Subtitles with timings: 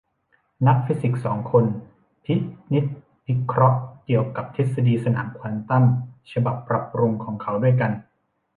[0.67, 1.65] นักฟิสิกส์สองคน
[2.25, 2.33] พิ
[2.73, 2.85] นิจ
[3.25, 5.83] พิเคราะห์เกี่ยวกับทฤษฎีสนามควอนตัม
[6.31, 7.91] ฉบับปรับปรุงของเขาด้วยกัน